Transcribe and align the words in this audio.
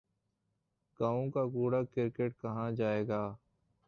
گاؤں 0.99 1.29
کا 1.31 1.45
کوڑا 1.45 1.81
کرکٹ 1.83 2.41
کہاں 2.41 2.71
جائے 2.71 3.07
گا۔ 3.07 3.21